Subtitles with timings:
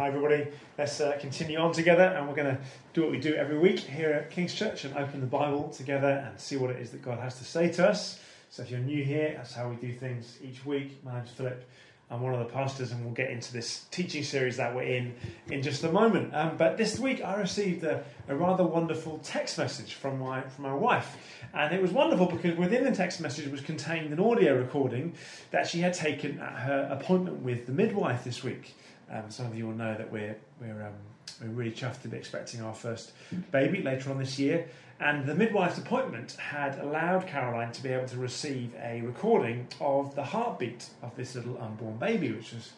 [0.00, 0.46] Hi, everybody.
[0.78, 2.62] Let's uh, continue on together, and we're going to
[2.94, 6.26] do what we do every week here at King's Church and open the Bible together
[6.26, 8.18] and see what it is that God has to say to us.
[8.48, 11.04] So, if you're new here, that's how we do things each week.
[11.04, 11.68] My name's Philip.
[12.10, 15.14] I'm one of the pastors, and we'll get into this teaching series that we're in
[15.50, 16.34] in just a moment.
[16.34, 20.64] Um, but this week, I received a, a, rather wonderful text message from my from
[20.64, 21.18] my wife,
[21.52, 25.12] and it was wonderful because within the text message was contained an audio recording
[25.50, 28.74] that she had taken at her appointment with the midwife this week.
[29.10, 30.94] Um, some of you will know that we're we're um,
[31.40, 33.12] we're really chuffed to be expecting our first
[33.50, 34.68] baby later on this year.
[35.00, 40.14] And the midwife's appointment had allowed Caroline to be able to receive a recording of
[40.14, 42.72] the heartbeat of this little unborn baby, which was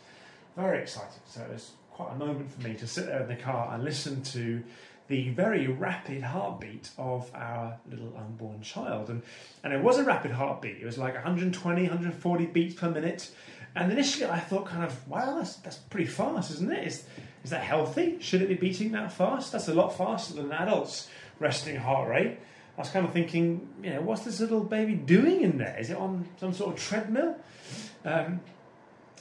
[0.57, 1.21] very exciting.
[1.27, 3.83] So it was quite a moment for me to sit there in the car and
[3.83, 4.63] listen to
[5.09, 9.11] the very rapid heartbeat of our little unborn child.
[9.11, 9.23] And,
[9.65, 10.79] and it was a rapid heartbeat.
[10.81, 13.31] It was like 120, 140 beats per minute.
[13.75, 16.87] And initially I thought kind of, wow, that's, that's pretty fast, isn't it?
[16.87, 17.05] Is,
[17.45, 18.19] is that healthy?
[18.21, 19.53] Should it be beating that fast?
[19.53, 22.39] That's a lot faster than an adult's resting heart rate.
[22.77, 25.77] I was kind of thinking, you know, what's this little baby doing in there?
[25.79, 27.37] Is it on some sort of treadmill?
[28.05, 28.41] Um,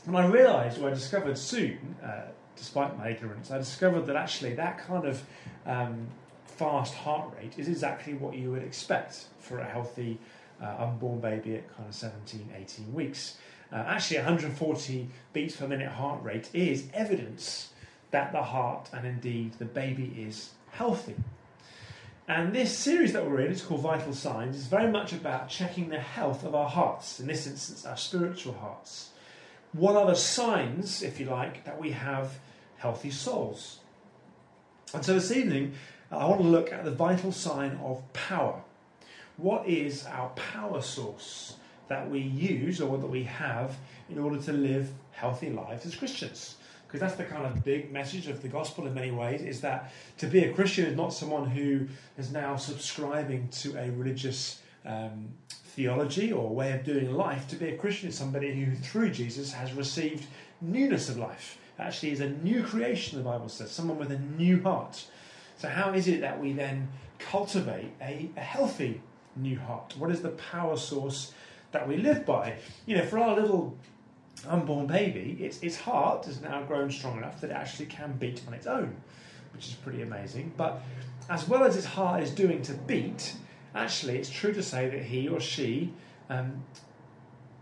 [0.05, 2.23] and I realised, or I discovered soon, uh,
[2.55, 5.23] despite my ignorance, I discovered that actually that kind of
[5.65, 6.07] um,
[6.45, 10.17] fast heart rate is exactly what you would expect for a healthy
[10.61, 13.37] uh, unborn baby at kind of 17, 18 weeks.
[13.71, 17.69] Uh, actually, 140 beats per minute heart rate is evidence
[18.11, 21.15] that the heart and indeed the baby is healthy.
[22.27, 25.89] And this series that we're in, it's called Vital Signs, is very much about checking
[25.89, 29.09] the health of our hearts, in this instance, our spiritual hearts.
[29.73, 32.39] What are the signs, if you like, that we have
[32.77, 33.79] healthy souls?
[34.93, 35.73] And so this evening,
[36.11, 38.61] I want to look at the vital sign of power.
[39.37, 41.55] What is our power source
[41.91, 43.75] that we use or that we have
[44.09, 46.55] in order to live healthy lives as Christians?
[46.87, 49.91] Because that's the kind of big message of the gospel in many ways is that
[50.17, 55.33] to be a Christian is not someone who is now subscribing to a religious um,
[55.75, 57.45] theology or way of doing life.
[57.49, 60.27] To be a Christian is somebody who, through Jesus, has received
[60.61, 61.57] newness of life.
[61.77, 65.05] Actually, is a new creation, the Bible says, someone with a new heart.
[65.57, 66.87] So, how is it that we then
[67.19, 69.01] cultivate a, a healthy
[69.35, 69.93] new heart?
[69.97, 71.33] What is the power source
[71.71, 72.55] that we live by?
[72.85, 73.77] You know, for our little
[74.47, 78.41] unborn baby, its, its heart has now grown strong enough that it actually can beat
[78.47, 78.95] on its own,
[79.53, 80.53] which is pretty amazing.
[80.57, 80.81] But
[81.29, 83.35] as well as its heart is doing to beat,
[83.75, 85.93] actually, it's true to say that he or she
[86.29, 86.63] um,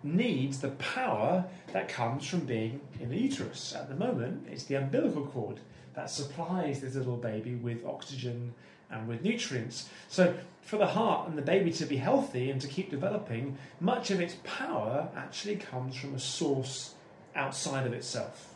[0.04, 3.76] needs the power that comes from being in the uterus.
[3.76, 5.60] At the moment, it's the umbilical cord
[5.96, 8.54] that supplies this little baby with oxygen
[8.92, 9.90] and with nutrients.
[10.08, 14.12] So, for the heart and the baby to be healthy and to keep developing, much
[14.12, 16.94] of its power actually comes from a source
[17.36, 18.54] outside of itself.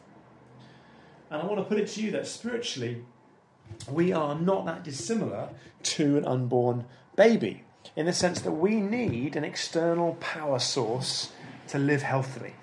[1.32, 3.04] And I want to put it to you that spiritually,
[3.90, 5.50] we are not that dissimilar
[5.84, 6.86] to an unborn
[7.16, 7.64] baby
[7.96, 11.32] in the sense that we need an external power source
[11.70, 12.54] to live healthily.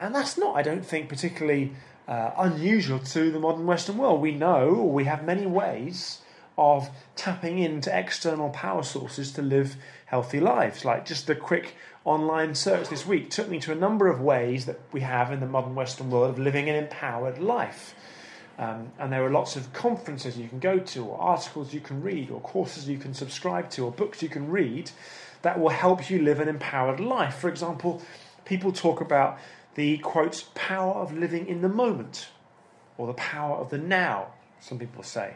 [0.00, 1.72] And that's not, I don't think, particularly
[2.08, 4.20] uh, unusual to the modern Western world.
[4.20, 6.18] We know, or we have many ways
[6.58, 9.76] of tapping into external power sources to live
[10.06, 10.84] healthy lives.
[10.84, 11.74] Like just a quick
[12.04, 15.40] online search this week took me to a number of ways that we have in
[15.40, 17.94] the modern Western world of living an empowered life.
[18.58, 22.02] Um, and there are lots of conferences you can go to, or articles you can
[22.02, 24.90] read, or courses you can subscribe to, or books you can read
[25.40, 27.36] that will help you live an empowered life.
[27.36, 28.02] For example,
[28.44, 29.38] people talk about
[29.74, 32.28] the quote, power of living in the moment,
[32.98, 34.28] or the power of the now,
[34.60, 35.34] some people say,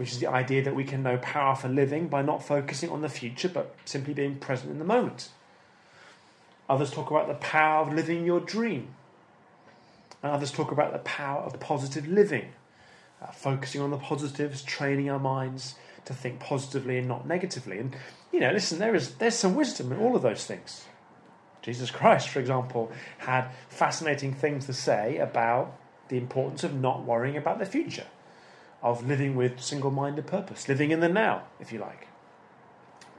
[0.00, 3.02] which is the idea that we can know power for living by not focusing on
[3.02, 5.28] the future but simply being present in the moment.
[6.70, 8.94] Others talk about the power of living your dream
[10.22, 12.46] and others talk about the power of positive living,
[13.20, 15.74] uh, focusing on the positives, training our minds
[16.06, 17.78] to think positively and not negatively.
[17.78, 17.94] And
[18.32, 20.86] you know, listen, there is there's some wisdom in all of those things.
[21.60, 25.76] Jesus Christ, for example, had fascinating things to say about
[26.08, 28.06] the importance of not worrying about the future,
[28.82, 32.08] of living with single-minded purpose, living in the now, if you like.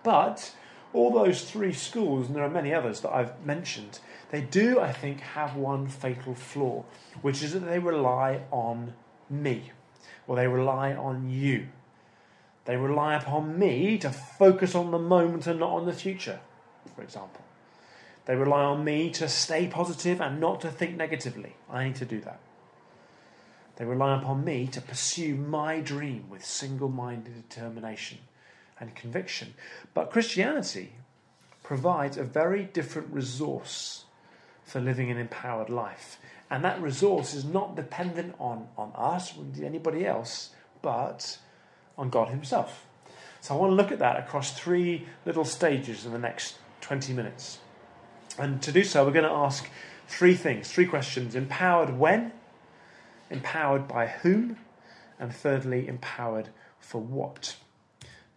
[0.03, 0.53] But
[0.93, 3.99] all those three schools, and there are many others that I've mentioned,
[4.31, 6.83] they do, I think, have one fatal flaw,
[7.21, 8.93] which is that they rely on
[9.29, 9.71] me,
[10.27, 11.67] or they rely on you.
[12.65, 16.39] They rely upon me to focus on the moment and not on the future,
[16.95, 17.41] for example.
[18.25, 21.55] They rely on me to stay positive and not to think negatively.
[21.69, 22.39] I need to do that.
[23.81, 28.19] They rely upon me to pursue my dream with single minded determination
[28.79, 29.55] and conviction.
[29.95, 30.93] But Christianity
[31.63, 34.05] provides a very different resource
[34.63, 36.19] for living an empowered life.
[36.47, 40.51] And that resource is not dependent on, on us or anybody else,
[40.83, 41.39] but
[41.97, 42.85] on God Himself.
[43.39, 47.13] So I want to look at that across three little stages in the next 20
[47.13, 47.57] minutes.
[48.37, 49.67] And to do so, we're going to ask
[50.07, 52.33] three things, three questions empowered when,
[53.31, 54.57] empowered by whom,
[55.19, 56.49] and thirdly, empowered
[56.79, 57.55] for what.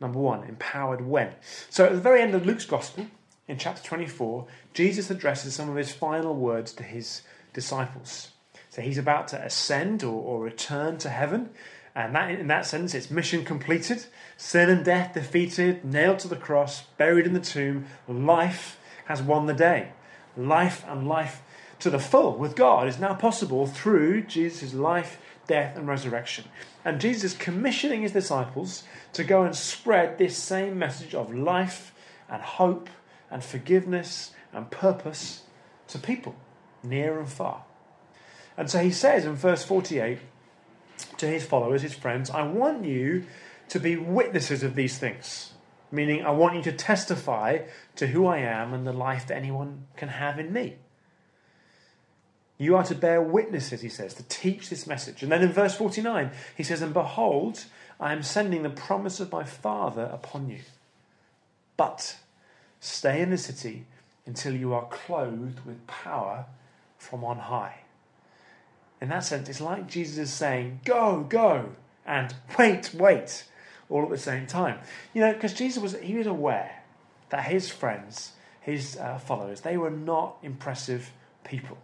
[0.01, 1.33] Number one, empowered when.
[1.71, 3.07] So at the very end of Luke's Gospel,
[3.47, 8.31] in chapter 24, Jesus addresses some of his final words to his disciples.
[8.71, 11.51] So he's about to ascend or, or return to heaven.
[11.95, 14.07] And that, in that sense, it's mission completed.
[14.37, 17.87] Sin and death defeated, nailed to the cross, buried in the tomb.
[18.09, 19.91] Life has won the day.
[20.37, 21.43] Life and life
[21.81, 26.45] to the full with God is now possible through Jesus' life, death, and resurrection.
[26.85, 28.85] And Jesus is commissioning his disciples
[29.15, 31.95] to go and spread this same message of life
[32.29, 32.89] and hope
[33.31, 35.43] and forgiveness and purpose
[35.89, 36.35] to people
[36.83, 37.65] near and far.
[38.57, 40.19] And so he says in verse 48
[41.17, 43.25] to his followers, his friends, I want you
[43.69, 45.53] to be witnesses of these things.
[45.91, 47.59] Meaning, I want you to testify
[47.97, 50.77] to who I am and the life that anyone can have in me.
[52.57, 55.23] You are to bear witnesses, he says, to teach this message.
[55.23, 57.65] And then in verse 49, he says, And behold,
[57.99, 60.61] I am sending the promise of my Father upon you.
[61.77, 62.17] But
[62.79, 63.87] stay in the city
[64.27, 66.47] until you are clothed with power
[66.97, 67.81] from on high.
[69.01, 71.71] In that sense, it's like Jesus is saying, Go, go,
[72.07, 73.45] and wait, wait,
[73.91, 74.79] all at the same time.
[75.13, 76.85] You know, because Jesus was, he was aware
[77.31, 81.11] that his friends, his uh, followers, they were not impressive
[81.43, 81.79] people.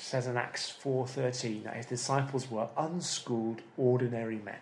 [0.00, 4.60] Says in Acts 4.13 that his disciples were unschooled, ordinary men.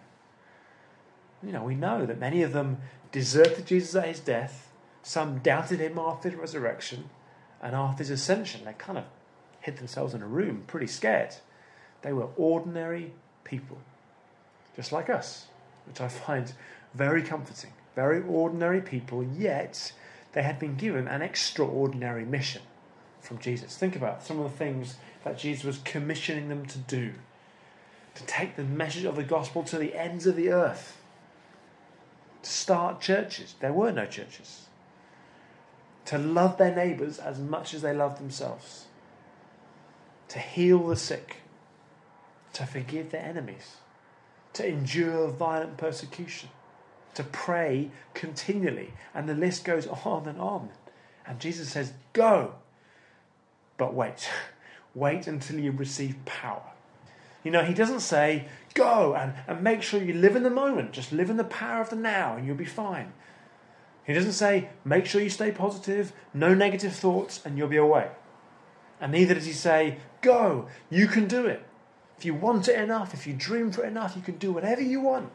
[1.42, 2.78] You know, we know that many of them
[3.12, 4.72] deserted Jesus at his death.
[5.02, 7.10] Some doubted him after his resurrection.
[7.62, 9.04] And after his ascension, they kind of
[9.60, 11.36] hid themselves in a room, pretty scared.
[12.02, 13.12] They were ordinary
[13.44, 13.78] people,
[14.74, 15.46] just like us,
[15.86, 16.52] which I find
[16.94, 17.72] very comforting.
[17.94, 19.92] Very ordinary people, yet
[20.32, 22.62] they had been given an extraordinary mission
[23.26, 23.76] from Jesus.
[23.76, 27.12] Think about some of the things that Jesus was commissioning them to do
[28.14, 30.96] to take the message of the gospel to the ends of the earth,
[32.42, 33.54] to start churches.
[33.60, 34.66] There were no churches.
[36.06, 38.86] To love their neighbours as much as they loved themselves
[40.28, 41.36] to heal the sick,
[42.52, 43.76] to forgive their enemies,
[44.54, 46.48] to endure violent persecution,
[47.14, 48.92] to pray continually.
[49.14, 50.70] And the list goes on and on.
[51.26, 52.54] And Jesus says, Go.
[53.76, 54.28] But wait.
[54.94, 56.72] Wait until you receive power.
[57.44, 60.92] You know, he doesn't say, Go and, and make sure you live in the moment.
[60.92, 63.12] Just live in the power of the now and you'll be fine.
[64.06, 68.10] He doesn't say, Make sure you stay positive, no negative thoughts, and you'll be away.
[69.00, 71.62] And neither does he say, Go, you can do it.
[72.16, 74.80] If you want it enough, if you dream for it enough, you can do whatever
[74.80, 75.30] you want.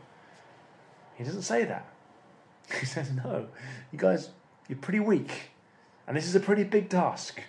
[1.15, 1.85] He doesn't say that.
[2.79, 3.47] He says, No,
[3.91, 4.29] you guys,
[4.67, 5.51] you're pretty weak.
[6.07, 7.41] And this is a pretty big task.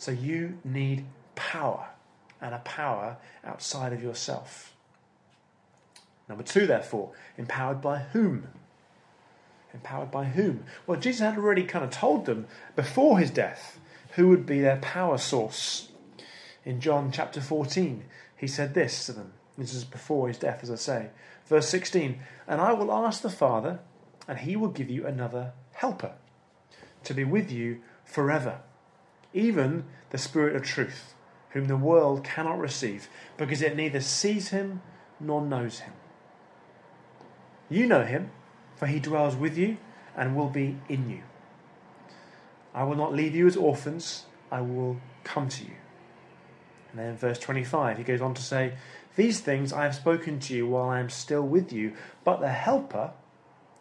[0.00, 1.04] So you need
[1.34, 1.90] power,
[2.40, 4.72] and a power outside of yourself.
[6.26, 8.48] Number two, therefore, empowered by whom?
[9.74, 10.64] Empowered by whom?
[10.86, 13.78] Well, Jesus had already kind of told them before his death
[14.12, 15.88] who would be their power source.
[16.64, 18.02] In John chapter 14,
[18.38, 19.34] he said this to them.
[19.58, 21.10] This is before his death, as I say.
[21.44, 23.80] Verse 16 And I will ask the Father,
[24.26, 26.14] and he will give you another helper
[27.04, 28.60] to be with you forever,
[29.32, 31.14] even the Spirit of truth,
[31.50, 34.82] whom the world cannot receive, because it neither sees him
[35.18, 35.92] nor knows him.
[37.68, 38.30] You know him,
[38.76, 39.76] for he dwells with you
[40.16, 41.22] and will be in you.
[42.74, 45.74] I will not leave you as orphans, I will come to you.
[46.90, 48.74] And then in verse 25, he goes on to say,
[49.16, 51.92] These things I have spoken to you while I am still with you,
[52.24, 53.12] but the Helper,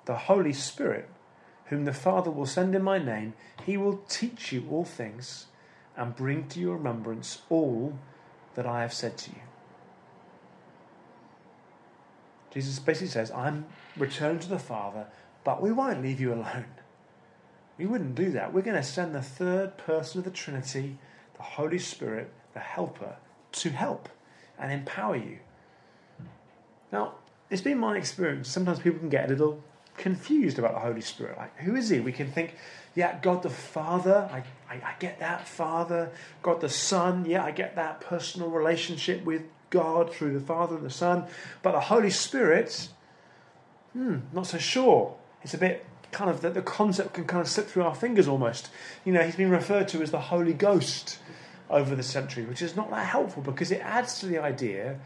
[0.05, 1.09] the Holy Spirit,
[1.69, 3.33] whom the Father will send in my name,
[3.65, 5.45] he will teach you all things
[5.95, 7.97] and bring to your remembrance all
[8.55, 9.41] that I have said to you.
[12.51, 15.05] Jesus basically says, I'm returning to the Father,
[15.43, 16.65] but we won't leave you alone.
[17.77, 18.51] We wouldn't do that.
[18.53, 20.97] We're going to send the third person of the Trinity,
[21.37, 23.17] the Holy Spirit, the Helper,
[23.51, 24.09] to help
[24.57, 25.39] and empower you.
[26.91, 27.13] Now,
[27.49, 28.49] it's been my experience.
[28.49, 29.63] Sometimes people can get a little
[29.99, 31.37] confused about the Holy Spirit.
[31.37, 31.99] Like, who is he?
[31.99, 32.55] We can think,
[32.95, 36.11] yeah, God the Father, I, I, I get that, Father.
[36.41, 40.85] God the Son, yeah, I get that personal relationship with God through the Father and
[40.85, 41.25] the Son.
[41.61, 42.89] But the Holy Spirit,
[43.93, 45.15] hmm, not so sure.
[45.43, 48.27] It's a bit kind of that the concept can kind of slip through our fingers
[48.27, 48.69] almost.
[49.05, 51.19] You know, he's been referred to as the Holy Ghost.
[51.69, 54.99] over the century, which is not that helpful because it adds to the idea,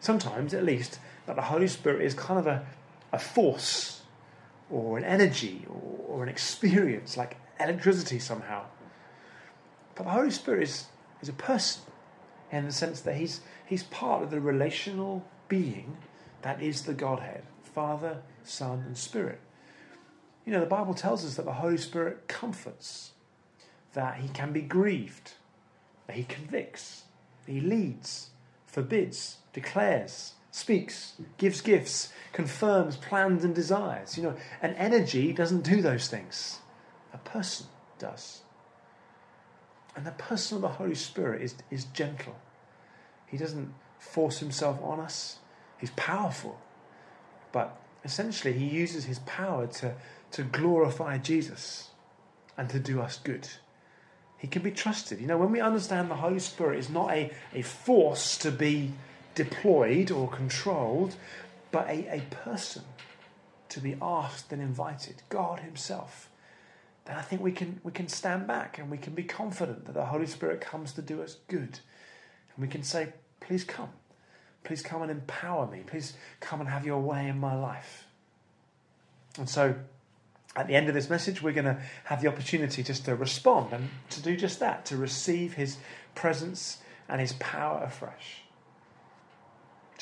[0.00, 2.64] sometimes at least, that the Holy Spirit is kind of a,
[3.12, 4.01] a force
[4.70, 8.64] or an energy or, or an experience, like electricity somehow.
[9.94, 10.86] But the Holy Spirit is,
[11.20, 11.82] is a person
[12.50, 15.96] in the sense that he's, he's part of the relational being
[16.42, 19.40] that is the Godhead Father, Son, and Spirit.
[20.44, 23.12] You know, the Bible tells us that the Holy Spirit comforts,
[23.94, 25.32] that he can be grieved,
[26.06, 27.04] that he convicts,
[27.46, 28.30] he leads,
[28.66, 34.16] forbids, declares, speaks, gives gifts, confirms plans and desires.
[34.16, 36.60] You know, an energy doesn't do those things,
[37.12, 37.66] a person
[37.98, 38.42] does.
[39.96, 42.36] And the person of the Holy Spirit is, is gentle.
[43.26, 45.38] He doesn't force himself on us,
[45.78, 46.60] he's powerful.
[47.50, 49.94] But essentially, he uses his power to,
[50.32, 51.90] to glorify Jesus
[52.56, 53.48] and to do us good.
[54.36, 55.20] He can be trusted.
[55.20, 58.92] You know, when we understand the Holy Spirit is not a, a force to be
[59.34, 61.14] deployed or controlled,
[61.70, 62.82] but a, a person
[63.68, 66.28] to be asked and invited, God Himself,
[67.04, 69.94] then I think we can, we can stand back and we can be confident that
[69.94, 71.80] the Holy Spirit comes to do us good.
[72.54, 73.88] And we can say, Please come.
[74.62, 75.82] Please come and empower me.
[75.84, 78.04] Please come and have your way in my life.
[79.36, 79.74] And so,
[80.54, 83.72] at the end of this message, we're going to have the opportunity just to respond
[83.72, 85.78] and to do just that, to receive His
[86.14, 88.41] presence and His power afresh.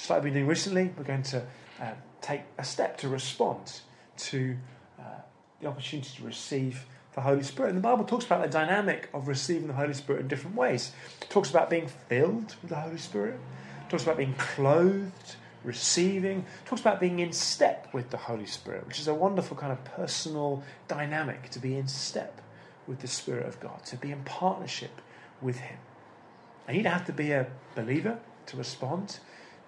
[0.09, 1.43] Like we've been doing recently, we're going to
[1.81, 3.81] uh, take a step to respond
[4.17, 4.57] to
[4.99, 5.03] uh,
[5.61, 7.71] the opportunity to receive the Holy Spirit.
[7.71, 10.93] And the Bible talks about the dynamic of receiving the Holy Spirit in different ways.
[11.21, 13.39] It talks about being filled with the Holy Spirit,
[13.87, 18.47] it talks about being clothed, receiving, it talks about being in step with the Holy
[18.47, 22.41] Spirit, which is a wonderful kind of personal dynamic to be in step
[22.87, 25.01] with the Spirit of God, to be in partnership
[25.41, 25.79] with Him.
[26.67, 29.19] And you don't have to be a believer to respond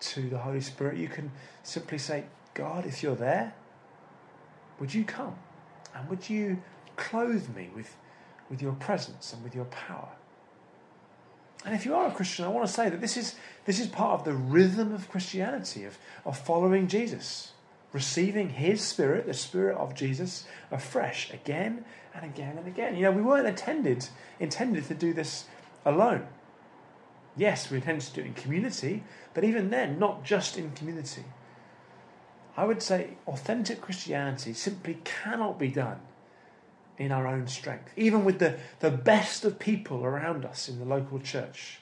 [0.02, 0.99] to the Holy Spirit.
[0.99, 1.30] You can
[1.62, 3.54] simply say, God, if you're there,
[4.78, 5.37] would you come?
[5.94, 6.62] And would you
[6.97, 7.97] clothe me with,
[8.50, 10.11] with your presence and with your power.
[11.64, 13.87] And if you are a Christian, I want to say that this is, this is
[13.87, 17.52] part of the rhythm of Christianity, of, of following Jesus,
[17.92, 22.97] receiving His Spirit, the Spirit of Jesus, afresh again and again and again.
[22.97, 24.09] You know, we weren't intended,
[24.40, 25.44] intended to do this
[25.85, 26.26] alone.
[27.37, 31.25] Yes, we intended to do it in community, but even then, not just in community.
[32.57, 36.01] I would say authentic Christianity simply cannot be done
[36.99, 40.85] in our own strength, even with the, the best of people around us in the
[40.85, 41.79] local church.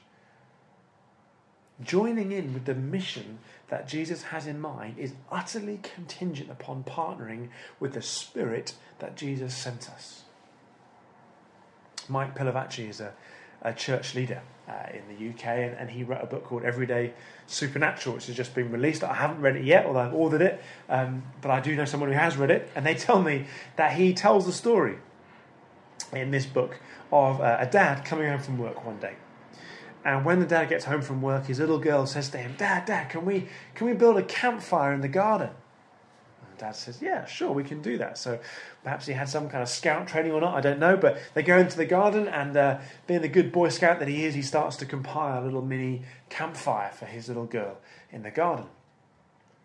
[1.82, 3.38] Joining in with the mission
[3.68, 7.48] that Jesus has in mind is utterly contingent upon partnering
[7.80, 10.22] with the Spirit that Jesus sent us.
[12.08, 13.12] Mike Pilavachi is a,
[13.62, 17.12] a church leader uh, in the UK, and, and, he wrote a book called Everyday
[17.46, 19.02] Supernatural, which has just been released.
[19.02, 22.10] I haven't read it yet, although I've ordered it, um, but I do know someone
[22.10, 23.46] who has read it, and they tell me
[23.76, 24.96] that he tells the story
[26.12, 26.78] in this book
[27.12, 29.14] of uh, a dad coming home from work one day.
[30.04, 32.86] And when the dad gets home from work, his little girl says to him, Dad,
[32.86, 35.50] Dad, can we, can we build a campfire in the garden?
[36.60, 38.18] Dad says, Yeah, sure, we can do that.
[38.18, 38.38] So
[38.84, 40.96] perhaps he had some kind of scout training or not, I don't know.
[40.96, 44.24] But they go into the garden, and uh, being the good Boy Scout that he
[44.26, 47.78] is, he starts to compile a little mini campfire for his little girl
[48.12, 48.66] in the garden.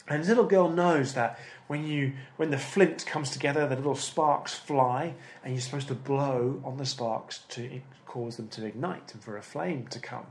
[0.07, 3.95] And his little girl knows that when you when the flint comes together, the little
[3.95, 9.13] sparks fly, and you're supposed to blow on the sparks to cause them to ignite
[9.13, 10.27] and for a flame to come.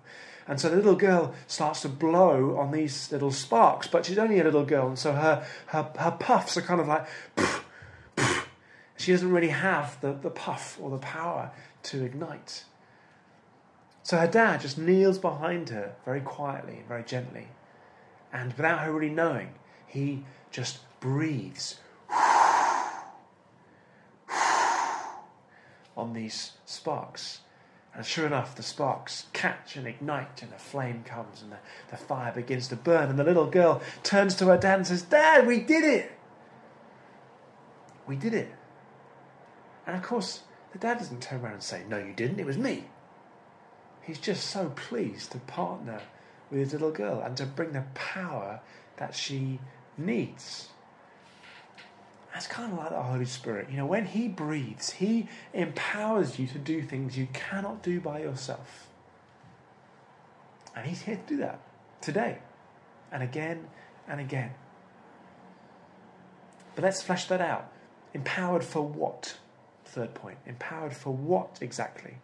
[0.47, 4.39] And so the little girl starts to blow on these little sparks, but she's only
[4.39, 7.07] a little girl, and so her her, her puffs are kind of like.
[8.97, 11.51] She doesn't really have the, the puff or the power
[11.85, 12.65] to ignite.
[14.03, 17.49] So her dad just kneels behind her very quietly and very gently.
[18.33, 19.51] And without her really knowing,
[19.95, 21.77] he just breathes
[25.97, 27.41] on these sparks.
[27.95, 31.59] And sure enough, the sparks catch and ignite, and a flame comes, and the,
[31.93, 33.09] the fire begins to burn.
[33.09, 36.11] And the little girl turns to her dad and says, Dad, we did it!
[38.09, 38.53] We did it.
[39.87, 40.41] And of course,
[40.73, 42.85] the dad doesn't turn around and say, No, you didn't, it was me.
[44.03, 46.01] He's just so pleased to partner
[46.51, 48.61] with his little girl and to bring the power
[48.97, 49.61] that she
[49.97, 50.69] needs.
[52.33, 53.69] That's kind of like the Holy Spirit.
[53.71, 58.21] You know, when He breathes, He empowers you to do things you cannot do by
[58.21, 58.89] yourself.
[60.75, 61.61] And He's here to do that
[62.01, 62.39] today
[63.13, 63.69] and again
[64.09, 64.51] and again.
[66.75, 67.73] But let's flesh that out.
[68.13, 69.37] Empowered for what?
[69.85, 70.39] Third point.
[70.47, 72.17] Empowered for what exactly?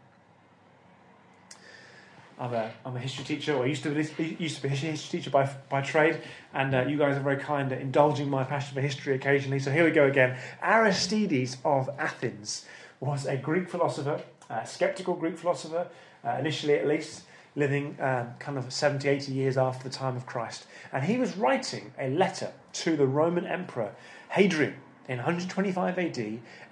[2.40, 4.70] I'm a, I'm a history teacher, or I used to be, used to be a
[4.70, 6.22] history teacher by, by trade,
[6.54, 9.58] and uh, you guys are very kind at indulging my passion for history occasionally.
[9.58, 10.38] So here we go again.
[10.62, 12.64] Aristides of Athens
[12.98, 15.88] was a Greek philosopher, a skeptical Greek philosopher,
[16.24, 17.24] uh, initially at least,
[17.56, 20.64] living um, kind of 70, 80 years after the time of Christ.
[20.94, 23.92] And he was writing a letter to the Roman Emperor
[24.30, 24.76] Hadrian
[25.08, 26.18] in 125 AD,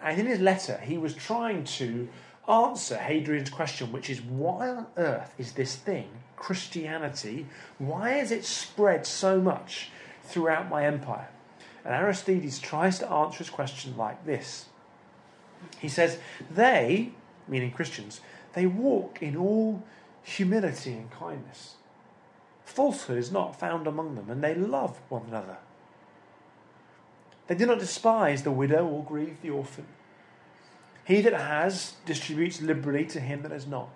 [0.03, 2.09] and in his letter he was trying to
[2.49, 7.47] answer Hadrian's question, which is why on earth is this thing, Christianity,
[7.78, 9.90] why has it spread so much
[10.23, 11.28] throughout my empire?
[11.85, 14.67] And Aristides tries to answer his question like this.
[15.78, 16.19] He says,
[16.50, 17.12] They,
[17.47, 18.21] meaning Christians,
[18.55, 19.83] they walk in all
[20.23, 21.75] humility and kindness.
[22.64, 25.59] Falsehood is not found among them, and they love one another.
[27.47, 29.87] They do not despise the widow or grieve the orphan.
[31.09, 33.88] He that has distributes liberally to him that has not.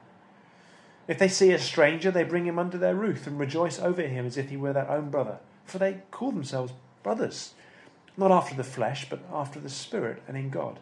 [1.07, 4.25] If they see a stranger, they bring him under their roof and rejoice over him
[4.25, 5.40] as if he were their own brother.
[5.66, 7.52] For they call themselves brothers,
[8.16, 10.81] not after the flesh, but after the Spirit and in God.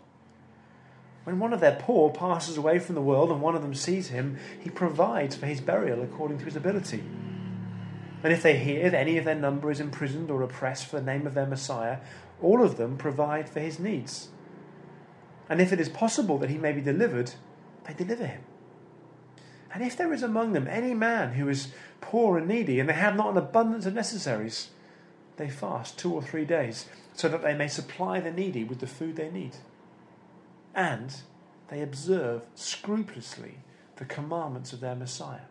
[1.24, 4.10] When one of their poor passes away from the world and one of them sees
[4.10, 7.02] him, he provides for his burial according to his ability.
[8.22, 11.06] And if they hear that any of their number is imprisoned or oppressed for the
[11.06, 11.98] name of their Messiah,
[12.40, 14.28] all of them provide for his needs.
[15.50, 17.32] And if it is possible that he may be delivered,
[17.84, 18.42] they deliver him.
[19.74, 22.94] And if there is among them any man who is poor and needy, and they
[22.94, 24.70] have not an abundance of necessaries,
[25.36, 28.86] they fast two or three days, so that they may supply the needy with the
[28.86, 29.56] food they need.
[30.72, 31.16] And
[31.68, 33.58] they observe scrupulously
[33.96, 35.48] the commandments of their Messiah.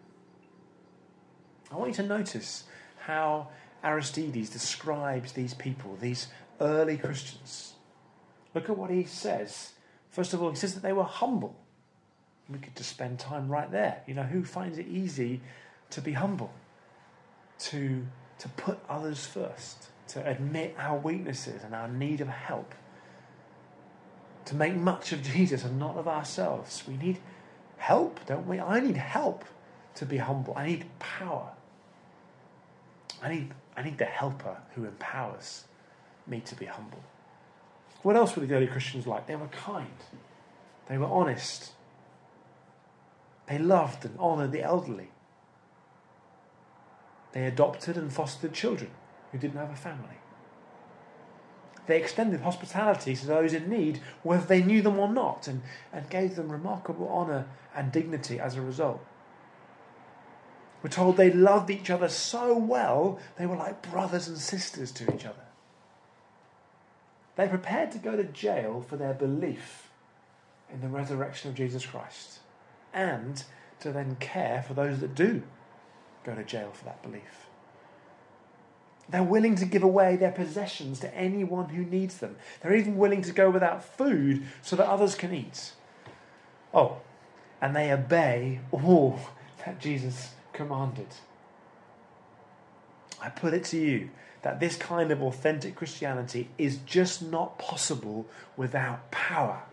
[1.72, 2.64] I want you to notice
[3.06, 3.50] how
[3.84, 6.28] Aristides describes these people, these
[6.62, 7.74] early Christians.
[8.56, 9.74] Look at what he says
[10.10, 11.56] First of all, he says that they were humble.
[12.50, 14.02] We could just spend time right there.
[14.08, 15.42] You know, who finds it easy
[15.92, 16.52] to be humble?
[17.60, 18.06] To,
[18.40, 22.74] to put others first, to admit our weaknesses and our need of help,
[24.46, 26.84] to make much of Jesus and not of ourselves.
[26.88, 27.20] We need
[27.78, 28.60] help, don't we?
[28.60, 29.46] I need help
[29.96, 30.54] to be humble.
[30.56, 31.52] I need power.
[33.22, 35.66] I need, I need the helper who empowers
[36.26, 37.04] me to be humble.
[38.02, 39.28] What else were the early Christians like?
[39.28, 39.88] They were kind,
[40.88, 41.72] they were honest,
[43.48, 45.10] they loved and honoured the elderly.
[47.32, 48.92] They adopted and fostered children
[49.32, 50.18] who didn't have a family.
[51.88, 56.08] They extended hospitality to those in need, whether they knew them or not, and, and
[56.10, 59.04] gave them remarkable honour and dignity as a result.
[60.84, 65.14] We're told they loved each other so well, they were like brothers and sisters to
[65.14, 65.49] each other.
[67.40, 69.88] They prepared to go to jail for their belief
[70.70, 72.40] in the resurrection of Jesus Christ
[72.94, 73.42] and
[73.80, 75.44] to then care for those that do
[76.26, 77.48] go to jail for that belief.
[79.08, 82.36] They're willing to give away their possessions to anyone who needs them.
[82.60, 85.72] They're even willing to go without food so that others can eat.
[86.74, 86.98] Oh,
[87.62, 89.18] and they obey all
[89.66, 91.08] that Jesus commanded.
[93.22, 94.10] I put it to you
[94.42, 98.26] that this kind of authentic Christianity is just not possible
[98.56, 99.64] without power,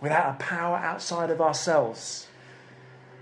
[0.00, 2.26] without a power outside of ourselves.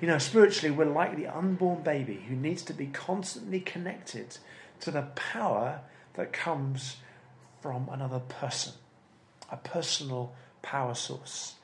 [0.01, 4.39] You know, spiritually, we're like the unborn baby who needs to be constantly connected
[4.81, 5.81] to the power
[6.15, 6.97] that comes
[7.61, 8.73] from another person,
[9.51, 11.55] a personal power source.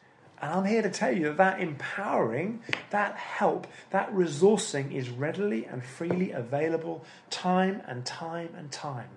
[0.40, 5.66] And I'm here to tell you that that empowering, that help, that resourcing is readily
[5.66, 9.08] and freely available time and time and time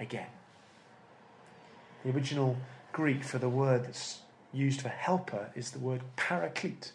[0.00, 0.26] again.
[2.04, 2.56] The original
[2.92, 4.20] Greek for the word that's
[4.52, 6.92] used for helper is the word paraclete,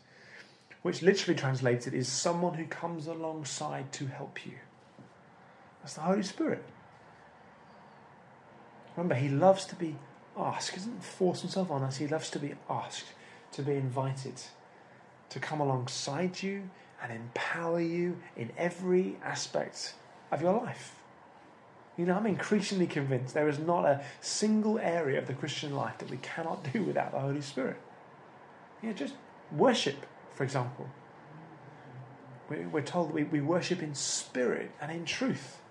[0.82, 4.54] which literally translated is someone who comes alongside to help you.
[5.82, 6.64] That's the Holy Spirit.
[8.98, 9.96] Remember, he loves to be
[10.38, 10.72] asked.
[10.72, 11.98] He doesn't force himself on us.
[11.98, 13.06] He loves to be asked,
[13.54, 14.42] to be invited,
[15.30, 16.70] to come alongside you
[17.02, 19.94] and empower you in every aspect
[20.32, 20.96] of your life.
[21.98, 25.98] You know, I'm increasingly convinced there is not a single area of the Christian life
[26.00, 27.78] that we cannot do without the Holy Spirit.
[28.82, 29.14] You know, just
[29.52, 30.90] worship, for example.
[32.50, 35.62] We're told we, we worship in spirit and in truth.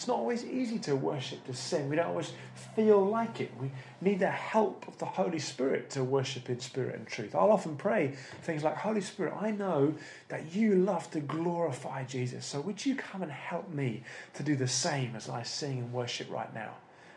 [0.00, 1.90] It's not always easy to worship, the sing.
[1.90, 2.32] We don't always
[2.74, 3.52] feel like it.
[3.60, 7.34] We need the help of the Holy Spirit to worship in spirit and truth.
[7.34, 9.94] I'll often pray things like, Holy Spirit, I know
[10.28, 12.46] that you love to glorify Jesus.
[12.46, 15.92] So would you come and help me to do the same as I sing and
[15.92, 16.76] worship right now?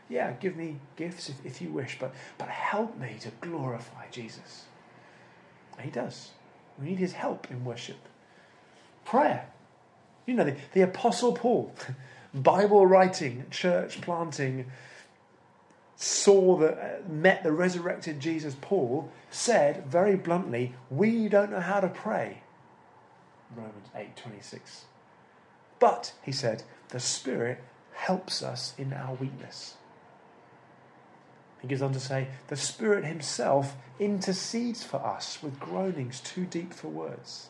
[0.09, 4.65] Yeah, give me gifts if, if you wish, but, but help me to glorify Jesus.
[5.77, 6.31] And he does.
[6.77, 8.09] We need his help in worship.
[9.05, 9.47] Prayer.
[10.25, 11.73] You know, the, the Apostle Paul,
[12.33, 14.71] Bible writing, church planting,
[15.95, 18.55] saw the uh, met the resurrected Jesus.
[18.59, 22.41] Paul said very bluntly, "We don't know how to pray."
[23.55, 24.85] Romans eight twenty six.
[25.79, 27.61] But he said, the Spirit
[27.93, 29.75] helps us in our weakness.
[31.61, 36.73] He goes on to say, the Spirit Himself intercedes for us with groanings too deep
[36.73, 37.49] for words.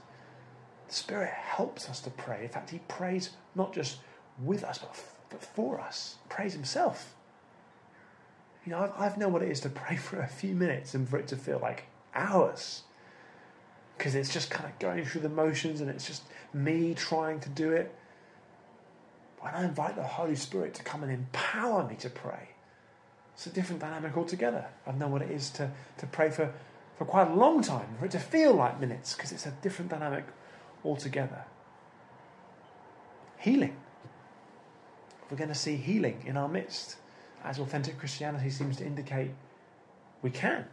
[0.87, 2.43] The Spirit helps us to pray.
[2.43, 3.99] In fact, He prays not just
[4.41, 4.95] with us, but,
[5.29, 6.15] but for us.
[6.29, 7.13] Prays Himself.
[8.65, 11.07] You know, I've, I've known what it is to pray for a few minutes and
[11.07, 12.83] for it to feel like hours.
[13.97, 17.49] Because it's just kind of going through the motions and it's just me trying to
[17.49, 17.93] do it.
[19.39, 22.49] When I invite the Holy Spirit to come and empower me to pray,
[23.33, 24.67] it's a different dynamic altogether.
[24.87, 26.53] I've known what it is to, to pray for,
[26.97, 29.91] for quite a long time, for it to feel like minutes, because it's a different
[29.91, 30.25] dynamic
[30.85, 31.43] altogether.
[33.37, 33.75] Healing.
[35.29, 36.97] We're going to see healing in our midst,
[37.43, 39.31] as authentic Christianity seems to indicate
[40.21, 40.65] we can.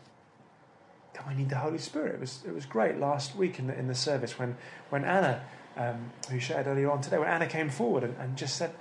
[1.14, 2.14] Then we need the Holy Spirit.
[2.14, 4.56] It was, it was great last week in the, in the service when,
[4.90, 5.42] when Anna,
[5.76, 8.72] um, who shared earlier on today, when Anna came forward and, and just said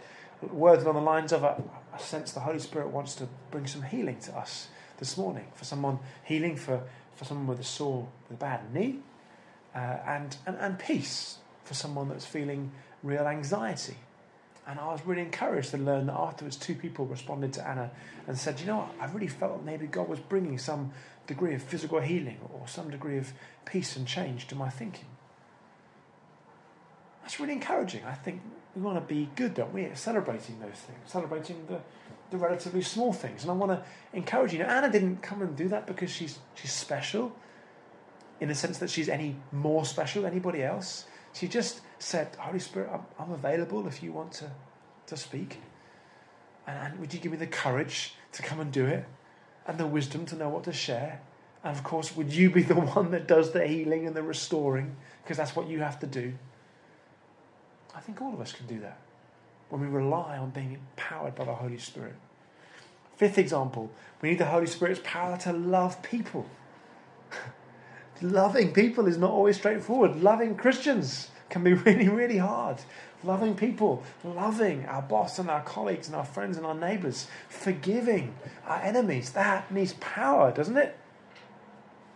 [0.42, 1.64] words along the lines of, a
[1.98, 5.48] sense the Holy Spirit wants to bring some healing to us this morning.
[5.56, 6.82] For someone, healing for,
[7.16, 9.00] for someone with a sore, with a bad knee,
[9.76, 12.72] uh, and, and, and peace for someone that's feeling
[13.04, 13.98] real anxiety.
[14.70, 17.90] And I was really encouraged to learn that afterwards, two people responded to Anna
[18.28, 18.92] and said, You know what?
[19.02, 20.92] I really felt maybe God was bringing some
[21.26, 23.34] degree of physical healing or some degree of
[23.66, 25.08] peace and change to my thinking.
[27.24, 28.04] That's really encouraging.
[28.06, 28.42] I think
[28.76, 31.80] we want to be good, don't we, at celebrating those things, celebrating the,
[32.30, 33.42] the relatively small things.
[33.42, 34.60] And I want to encourage you.
[34.60, 37.36] Now, Anna didn't come and do that because she's, she's special,
[38.40, 41.06] in the sense that she's any more special than anybody else.
[41.34, 44.50] She just said, Holy Spirit, I'm, I'm available if you want to,
[45.08, 45.60] to speak.
[46.66, 49.06] And, and would you give me the courage to come and do it?
[49.68, 51.22] And the wisdom to know what to share?
[51.64, 54.96] And of course, would you be the one that does the healing and the restoring?
[55.24, 56.34] Because that's what you have to do.
[57.96, 59.00] I think all of us can do that
[59.70, 62.16] when we rely on being empowered by the Holy Spirit.
[63.18, 66.50] Fifth example, we need the Holy Spirit's power to love people.
[68.22, 70.22] Loving people is not always straightforward.
[70.22, 72.78] Loving Christians can be really, really hard.
[73.24, 78.36] Loving people, loving our boss and our colleagues and our friends and our neighbours, forgiving
[78.66, 80.98] our enemies, that needs power, doesn't it?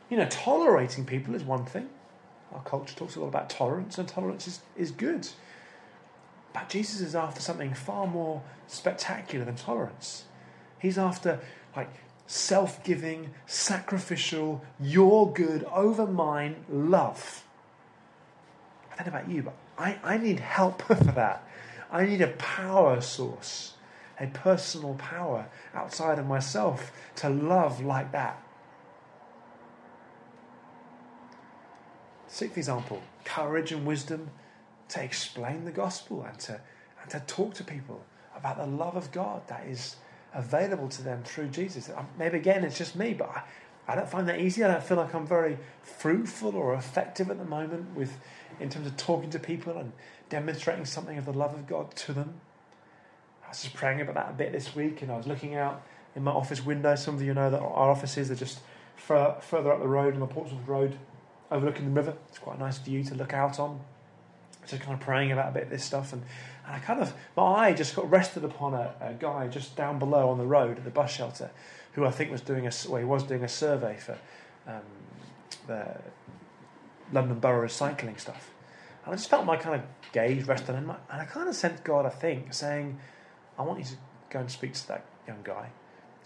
[0.09, 1.89] You know, tolerating people is one thing.
[2.53, 5.27] Our culture talks a lot about tolerance, and tolerance is, is good.
[6.53, 10.25] But Jesus is after something far more spectacular than tolerance.
[10.79, 11.39] He's after
[11.75, 11.89] like
[12.27, 17.43] self giving, sacrificial, your good over mine love.
[18.93, 21.47] I don't know about you, but I, I need help for that.
[21.91, 23.73] I need a power source,
[24.19, 28.41] a personal power outside of myself to love like that.
[32.27, 34.29] Sixth example courage and wisdom
[34.89, 36.59] to explain the gospel and to,
[37.01, 38.03] and to talk to people
[38.35, 39.95] about the love of God that is
[40.33, 41.89] available to them through Jesus.
[41.95, 43.43] Um, maybe again, it's just me, but I,
[43.87, 44.63] I don't find that easy.
[44.63, 48.17] I don't feel like I'm very fruitful or effective at the moment with,
[48.59, 49.91] in terms of talking to people and
[50.29, 52.35] demonstrating something of the love of God to them.
[53.45, 55.83] I was just praying about that a bit this week, and I was looking out
[56.15, 56.95] in my office window.
[56.95, 58.59] Some of you know that our offices are just
[58.95, 60.97] further up the road on the Portsmouth Road,
[61.51, 62.15] overlooking the river.
[62.29, 63.81] It's quite a nice view to look out on
[64.67, 66.23] just kind of praying about a bit of this stuff, and,
[66.65, 69.99] and I kind of my eye just got rested upon a, a, guy just down
[69.99, 71.51] below on the road at the bus shelter,
[71.93, 74.17] who I think was doing a well, he was doing a survey for
[74.67, 74.81] um,
[75.67, 75.97] the
[77.11, 78.51] London Borough recycling stuff,
[79.05, 81.55] and I just felt my kind of gaze rest on him, and I kind of
[81.55, 82.99] sensed God, I think, saying,
[83.57, 83.95] "I want you to
[84.29, 85.69] go and speak to that young guy,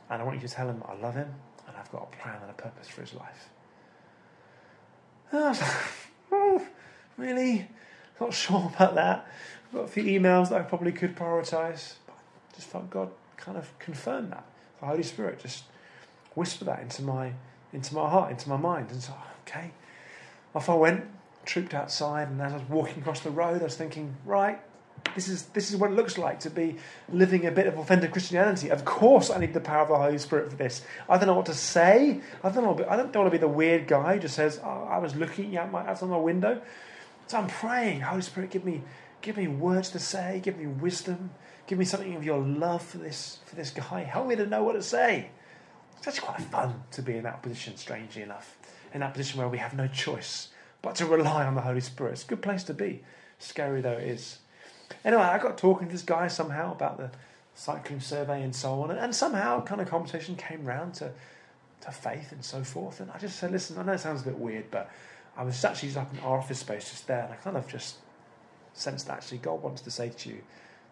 [0.09, 1.33] and I want you to tell him I love him,
[1.67, 3.49] and I've got a plan and a purpose for his life."
[5.31, 5.71] And I was like,
[6.31, 6.67] oh,
[7.17, 7.67] really?
[8.19, 9.27] Not sure about that.
[9.65, 11.95] I've got a few emails that I probably could prioritise.
[12.05, 14.45] But I just felt God kind of confirm that.
[14.79, 15.63] The Holy Spirit just
[16.35, 17.33] whisper that into my
[17.73, 18.91] into my heart, into my mind.
[18.91, 19.13] And so,
[19.47, 19.71] okay.
[20.55, 21.05] Off I went,
[21.45, 24.59] trooped outside, and as I was walking across the road, I was thinking, right,
[25.15, 26.77] this is this is what it looks like to be
[27.11, 28.69] living a bit of authentic Christianity.
[28.69, 30.83] Of course, I need the power of the Holy Spirit for this.
[31.09, 32.21] I don't know what to say.
[32.43, 32.85] I don't know.
[32.89, 35.57] I don't, want to be the weird guy who just says, oh, "I was looking
[35.57, 36.61] out my out on my window."
[37.27, 38.83] So I'm praying, Holy Spirit, give me,
[39.21, 41.31] give me words to say, give me wisdom,
[41.67, 44.03] give me something of your love for this, for this guy.
[44.03, 45.29] Help me to know what to say.
[45.97, 48.57] It's actually quite fun to be in that position, strangely enough,
[48.93, 50.49] in that position where we have no choice
[50.81, 52.13] but to rely on the Holy Spirit.
[52.13, 53.03] It's a good place to be,
[53.39, 54.39] scary though it is.
[55.03, 57.11] Anyway, I got talking to this guy somehow about the
[57.55, 61.11] cycling survey and so on, and somehow kind of conversation came round to,
[61.81, 63.01] to faith and so forth.
[63.01, 64.89] And I just said, listen, I know it sounds a bit weird, but
[65.35, 67.95] I was actually up in our office space just there, and I kind of just
[68.73, 70.41] sensed that actually God wants to say to you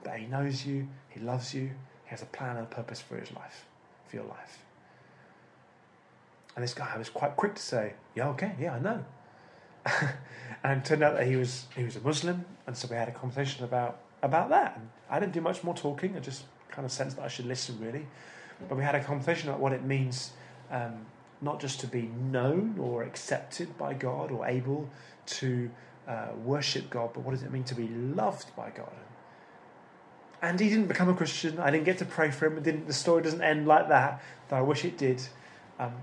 [0.05, 1.71] that He knows you, He loves you,
[2.05, 3.65] He has a plan and a purpose for His life,
[4.07, 4.59] for your life.
[6.55, 9.03] And this guy was quite quick to say, "Yeah, okay, yeah, I know."
[10.63, 13.09] and it turned out that he was he was a Muslim, and so we had
[13.09, 14.77] a conversation about about that.
[14.77, 16.15] And I didn't do much more talking.
[16.15, 18.07] I just kind of sensed that I should listen, really.
[18.69, 20.31] But we had a conversation about what it means,
[20.71, 21.05] um,
[21.41, 24.89] not just to be known or accepted by God or able
[25.25, 25.69] to
[26.07, 28.93] uh, worship God, but what does it mean to be loved by God?
[30.41, 31.59] And he didn't become a Christian.
[31.59, 32.61] I didn't get to pray for him.
[32.61, 35.21] Didn't, the story doesn't end like that, though I wish it did.
[35.79, 35.93] Um,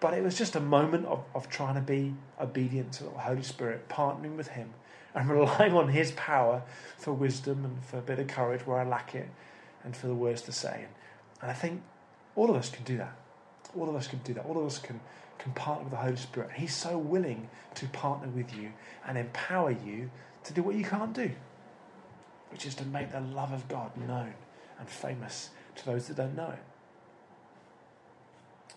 [0.00, 3.42] but it was just a moment of, of trying to be obedient to the Holy
[3.42, 4.70] Spirit, partnering with Him,
[5.14, 6.62] and relying on His power
[6.96, 9.28] for wisdom and for a bit of courage where I lack it,
[9.84, 10.84] and for the words to say.
[10.84, 10.94] And,
[11.42, 11.82] and I think
[12.34, 13.16] all of us can do that.
[13.76, 14.44] All of us can do that.
[14.46, 15.00] All of us can,
[15.38, 16.50] can partner with the Holy Spirit.
[16.56, 18.72] He's so willing to partner with you
[19.06, 20.10] and empower you
[20.44, 21.30] to do what you can't do,
[22.50, 24.34] which is to make the love of God known
[24.78, 26.62] and famous to those that don't know it.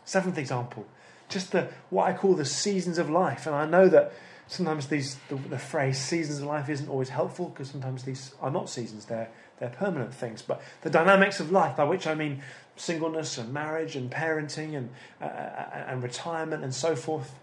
[0.06, 0.86] Seventh example
[1.34, 3.46] just the what I call the seasons of life.
[3.46, 4.14] And I know that
[4.48, 8.52] sometimes these the, the phrase seasons of life isn't always helpful because sometimes these are
[8.52, 10.42] not seasons; they're they're permanent things.
[10.42, 12.42] But the dynamics of life, by which I mean
[12.76, 14.90] singleness and marriage and parenting and
[15.22, 17.34] uh, uh and retirement and so forth.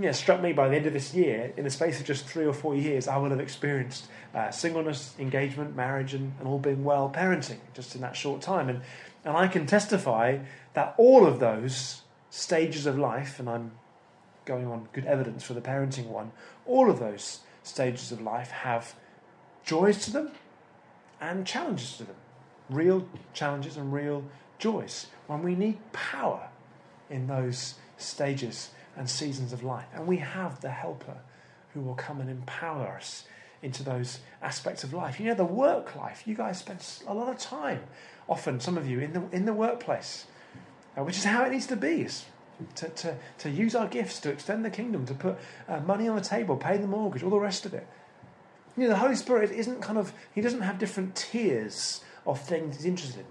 [0.00, 2.46] Yeah, struck me by the end of this year, in the space of just three
[2.46, 6.84] or four years, I will have experienced uh, singleness, engagement, marriage, and, and all being
[6.84, 8.70] well, parenting, just in that short time.
[8.70, 8.80] And,
[9.26, 10.38] and I can testify
[10.72, 13.72] that all of those stages of life, and I'm
[14.46, 16.32] going on good evidence for the parenting one,
[16.64, 18.94] all of those stages of life have
[19.66, 20.30] joys to them
[21.20, 22.16] and challenges to them.
[22.70, 24.24] Real challenges and real
[24.58, 25.08] joys.
[25.26, 26.48] When we need power
[27.10, 29.86] in those stages and seasons of life.
[29.94, 31.16] And we have the helper
[31.74, 33.24] who will come and empower us
[33.62, 35.18] into those aspects of life.
[35.18, 37.80] You know, the work life, you guys spend a lot of time,
[38.28, 40.26] often, some of you, in the, in the workplace
[40.96, 42.06] uh, which is how it needs to be.
[42.74, 46.16] To, to, to use our gifts to extend the kingdom, to put uh, money on
[46.16, 47.86] the table, pay the mortgage, all the rest of it.
[48.76, 52.76] You know, the Holy Spirit isn't kind of, he doesn't have different tiers of things
[52.76, 53.26] he's interested in.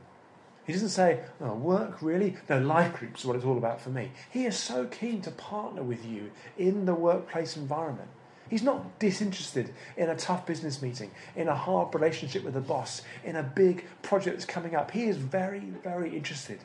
[0.70, 2.38] He doesn't say, oh, work, really?
[2.48, 4.12] No, life groups is what it's all about for me.
[4.30, 6.30] He is so keen to partner with you
[6.60, 8.12] in the workplace environment.
[8.52, 13.02] He's not disinterested in a tough business meeting, in a hard relationship with a boss,
[13.24, 14.92] in a big project that's coming up.
[14.92, 16.60] He is very, very interested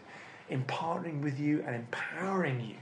[0.50, 2.76] in partnering with you and empowering you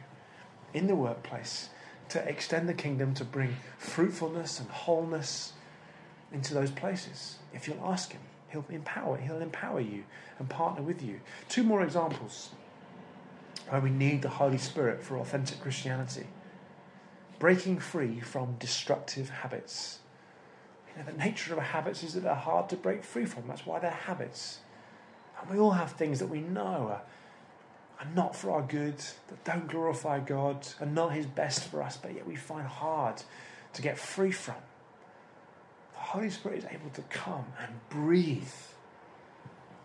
[0.75, 1.69] in the workplace
[2.09, 5.53] to extend the kingdom, to bring fruitfulness and wholeness
[6.33, 7.39] into those places.
[7.55, 8.23] If you'll ask Him,
[8.53, 10.05] He'll empower, He'll empower you
[10.39, 11.21] and partner with you.
[11.49, 12.51] Two more examples
[13.69, 16.27] where we need the Holy Spirit for authentic Christianity.
[17.39, 20.01] Breaking free from destructive habits.
[20.89, 23.49] You know, the nature of habits is that they're hard to break free from.
[23.49, 24.59] That's why they're habits.
[25.41, 27.03] And we all have things that we know are
[28.03, 31.97] are not for our good, that don't glorify God, and not His best for us,
[31.97, 33.23] but yet we find hard
[33.75, 34.57] to get free from.
[36.13, 38.43] Holy Spirit is able to come and breathe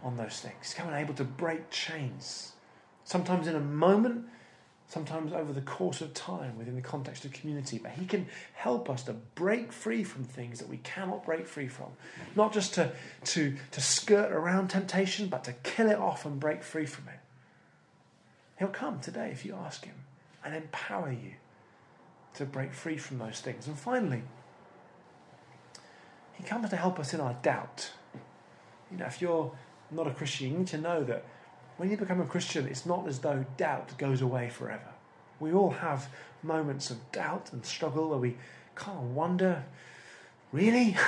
[0.04, 2.52] on those things, come and able to break chains.
[3.06, 4.26] Sometimes in a moment,
[4.90, 8.90] sometimes over the course of time within the context of community, but He can help
[8.90, 11.92] us to break free from things that we cannot break free from.
[12.36, 12.92] Not just to,
[13.24, 17.20] to, to skirt around temptation, but to kill it off and break free from it.
[18.60, 19.96] He'll come today if you ask Him
[20.44, 21.36] and empower you
[22.34, 23.66] to break free from those things.
[23.66, 24.24] And finally,
[26.38, 27.92] He comes to help us in our doubt.
[28.92, 29.52] You know, if you're
[29.92, 31.26] not a Christian, you need to know that
[31.78, 34.94] when you become a Christian, it's not as though doubt goes away forever.
[35.40, 36.10] We all have
[36.44, 38.38] moments of doubt and struggle where we
[38.76, 39.66] of wonder,
[40.52, 40.96] really?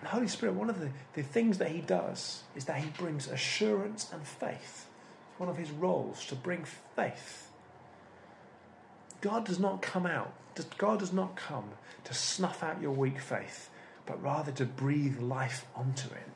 [0.00, 3.26] The Holy Spirit, one of the, the things that He does is that He brings
[3.26, 4.86] assurance and faith
[5.30, 6.64] It's one of his roles to bring
[6.96, 7.47] faith.
[9.20, 10.32] God does not come out,
[10.76, 11.70] God does not come
[12.04, 13.70] to snuff out your weak faith,
[14.06, 16.28] but rather to breathe life onto it.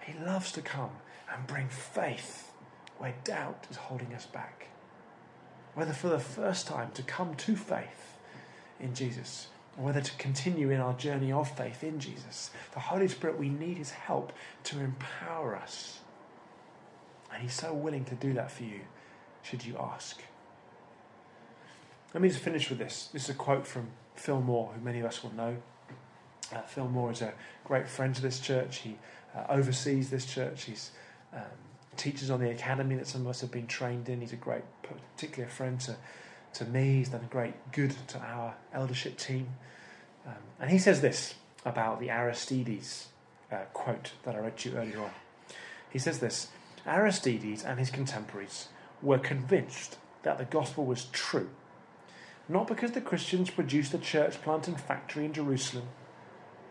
[0.00, 0.90] He loves to come
[1.32, 2.52] and bring faith
[2.98, 4.68] where doubt is holding us back.
[5.74, 8.18] Whether for the first time to come to faith
[8.78, 13.08] in Jesus, or whether to continue in our journey of faith in Jesus, the Holy
[13.08, 14.32] Spirit, we need His help
[14.64, 16.00] to empower us
[17.32, 18.80] and He's so willing to do that for you,
[19.42, 20.22] should you ask.
[22.14, 23.08] Let me just finish with this.
[23.12, 25.56] This is a quote from Phil Moore, who many of us will know.
[26.54, 27.32] Uh, Phil Moore is a
[27.64, 28.78] great friend to this church.
[28.78, 28.98] He
[29.34, 30.64] uh, oversees this church.
[30.64, 30.90] He's
[31.32, 31.40] um,
[31.96, 34.20] teaches on the academy that some of us have been trained in.
[34.20, 35.96] He's a great, particular friend to,
[36.54, 36.96] to me.
[36.96, 39.48] He's done a great good to our eldership team.
[40.26, 43.08] Um, and he says this about the Aristides
[43.50, 45.10] uh, quote that I read to you earlier on.
[45.90, 46.48] He says this
[46.86, 48.68] Aristides and his contemporaries
[49.00, 51.50] were convinced that the gospel was true,
[52.48, 55.88] not because the Christians produced a church plant and factory in Jerusalem,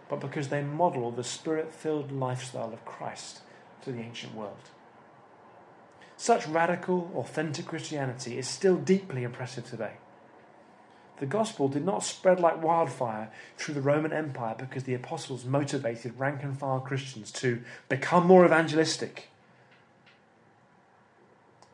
[0.10, 3.42] but because they model the spirit filled lifestyle of Christ
[3.84, 4.70] to the ancient world.
[6.18, 9.94] Such radical, authentic Christianity is still deeply impressive today.
[11.20, 16.20] The gospel did not spread like wildfire through the Roman Empire because the apostles motivated
[16.20, 19.30] rank and file Christians to become more evangelistic.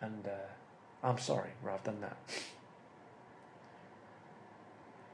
[0.02, 2.18] And uh, I'm sorry where I've done that.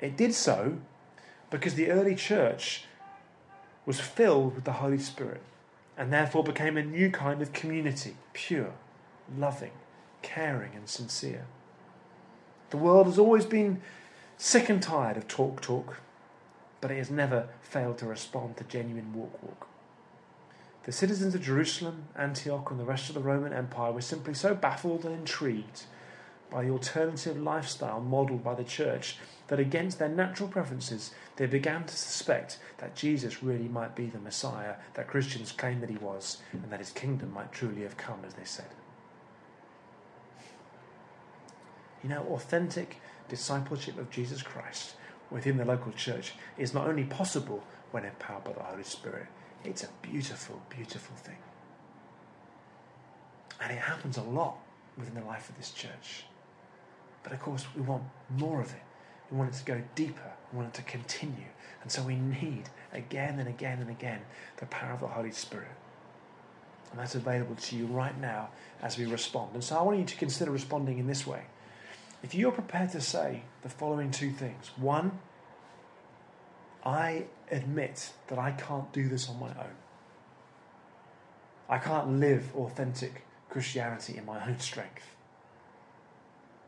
[0.04, 0.80] It did so
[1.50, 2.84] because the early church
[3.86, 5.42] was filled with the Holy Spirit
[5.98, 8.74] and therefore became a new kind of community, pure,
[9.38, 9.72] loving,
[10.22, 11.46] caring, and sincere.
[12.72, 13.82] The world has always been
[14.36, 16.02] Sick and tired of talk talk,
[16.82, 19.68] but it has never failed to respond to genuine walk walk.
[20.84, 24.54] The citizens of Jerusalem, Antioch, and the rest of the Roman Empire were simply so
[24.54, 25.84] baffled and intrigued
[26.54, 31.84] by the alternative lifestyle modelled by the church that against their natural preferences they began
[31.84, 36.38] to suspect that Jesus really might be the Messiah that Christians claimed that he was,
[36.52, 38.68] and that his kingdom might truly have come, as they said.
[42.04, 44.94] You know, authentic discipleship of Jesus Christ
[45.32, 49.26] within the local church is not only possible when empowered by the Holy Spirit,
[49.64, 51.38] it's a beautiful, beautiful thing.
[53.60, 54.58] And it happens a lot
[54.98, 56.26] within the life of this church.
[57.24, 58.82] But of course, we want more of it.
[59.32, 60.34] We want it to go deeper.
[60.52, 61.48] We want it to continue.
[61.82, 64.22] And so we need, again and again and again,
[64.58, 65.72] the power of the Holy Spirit.
[66.92, 68.50] And that's available to you right now
[68.82, 69.56] as we respond.
[69.56, 71.44] And so I want you to consider responding in this way.
[72.22, 75.20] If you're prepared to say the following two things one,
[76.86, 79.76] I admit that I can't do this on my own.
[81.68, 85.16] I can't live authentic Christianity in my own strength.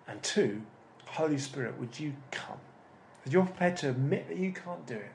[0.07, 0.61] And two,
[1.05, 2.57] Holy Spirit, would you come?
[3.25, 5.11] If you're prepared to admit that you can't do it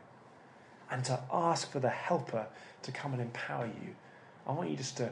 [0.90, 2.46] and to ask for the helper
[2.83, 3.94] to come and empower you,
[4.46, 5.11] I want you just to,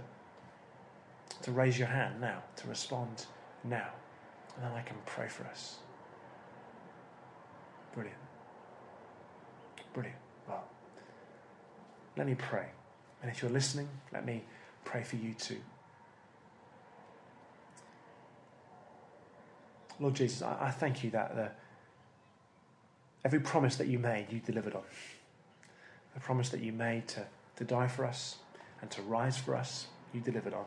[1.43, 3.27] to raise your hand now, to respond
[3.63, 3.89] now
[4.59, 5.77] and then I can pray for us.
[7.95, 8.19] Brilliant.
[9.95, 10.19] Brilliant.
[10.49, 10.65] Well,
[12.17, 12.67] let me pray.
[13.23, 14.43] And if you're listening, let me
[14.85, 15.59] pray for you too.
[20.01, 21.51] Lord Jesus, I, I thank you that the,
[23.25, 24.83] every promise that you made, you delivered on.
[26.15, 28.37] The promise that you made to, to die for us
[28.81, 30.65] and to rise for us, you delivered on.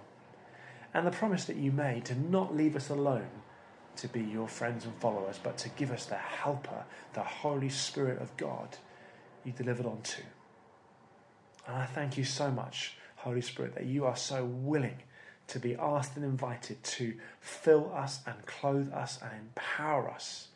[0.94, 3.30] And the promise that you made to not leave us alone
[3.98, 8.22] to be your friends and followers, but to give us the helper, the Holy Spirit
[8.22, 8.78] of God
[9.44, 10.24] you delivered on too.
[11.67, 14.98] And I thank you so much, Holy Spirit, that you are so willing
[15.47, 20.47] to be asked and invited to fill us and clothe us and empower us,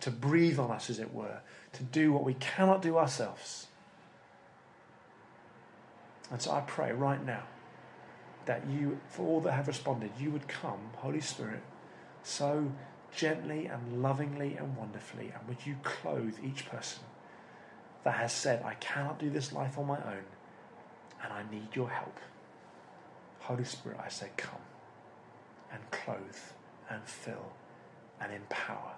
[0.00, 1.40] to breathe on us, as it were,
[1.72, 3.66] to do what we cannot do ourselves.
[6.30, 7.44] And so I pray right now
[8.46, 11.62] that you, for all that have responded, you would come, Holy Spirit,
[12.22, 12.72] so
[13.14, 17.02] gently and lovingly and wonderfully, and would you clothe each person
[18.04, 20.24] that has said, I cannot do this life on my own,
[21.22, 22.18] and I need your help.
[23.42, 24.60] Holy Spirit, I say, come
[25.72, 26.18] and clothe
[26.88, 27.52] and fill
[28.20, 28.92] and empower.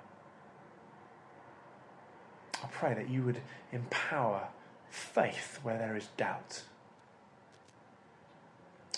[2.63, 3.41] I pray that you would
[3.73, 4.49] empower
[4.91, 6.63] faith where there is doubt.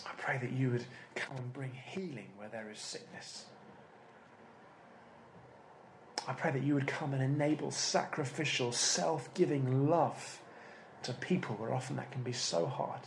[0.05, 3.47] I pray that you would come and bring healing where there is sickness.
[6.29, 10.41] I pray that you would come and enable sacrificial, self giving love
[11.05, 13.01] to people where often that can be so hard.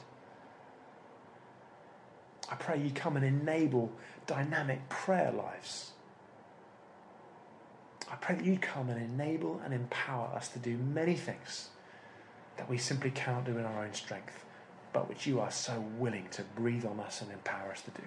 [2.50, 3.92] I pray you come and enable
[4.26, 5.92] dynamic prayer lives.
[8.12, 11.70] I pray that you come and enable and empower us to do many things
[12.58, 14.46] that we simply cannot do in our own strength,
[14.94, 18.04] but which you are so willing to breathe on us and empower us to do.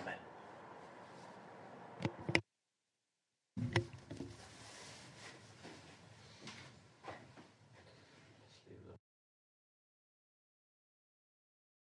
[0.00, 0.23] Amen.